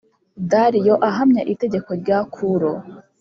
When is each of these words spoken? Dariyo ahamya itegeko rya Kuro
Dariyo 0.51 0.95
ahamya 1.09 1.41
itegeko 1.53 1.89
rya 2.01 2.19
Kuro 2.33 2.71